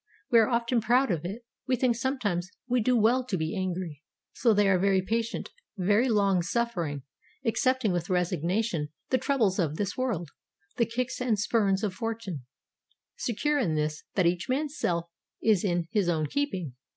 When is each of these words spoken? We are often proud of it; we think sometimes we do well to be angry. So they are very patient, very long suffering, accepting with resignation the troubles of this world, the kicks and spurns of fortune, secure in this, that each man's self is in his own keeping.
We 0.31 0.39
are 0.39 0.49
often 0.49 0.81
proud 0.81 1.11
of 1.11 1.25
it; 1.25 1.43
we 1.67 1.75
think 1.75 1.95
sometimes 1.95 2.49
we 2.67 2.81
do 2.81 2.97
well 2.97 3.23
to 3.23 3.37
be 3.37 3.55
angry. 3.55 4.01
So 4.33 4.51
they 4.51 4.67
are 4.67 4.79
very 4.79 5.03
patient, 5.03 5.51
very 5.77 6.09
long 6.09 6.41
suffering, 6.41 7.03
accepting 7.45 7.91
with 7.91 8.09
resignation 8.09 8.89
the 9.11 9.19
troubles 9.19 9.59
of 9.59 9.75
this 9.75 9.95
world, 9.95 10.29
the 10.77 10.87
kicks 10.87 11.21
and 11.21 11.37
spurns 11.37 11.83
of 11.83 11.93
fortune, 11.93 12.41
secure 13.15 13.59
in 13.59 13.75
this, 13.75 14.03
that 14.15 14.25
each 14.25 14.49
man's 14.49 14.75
self 14.75 15.05
is 15.39 15.63
in 15.63 15.87
his 15.91 16.09
own 16.09 16.25
keeping. 16.25 16.73